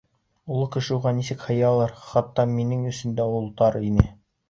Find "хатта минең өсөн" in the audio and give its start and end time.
2.09-3.17